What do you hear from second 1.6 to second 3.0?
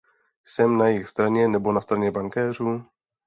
na straně bankéřů?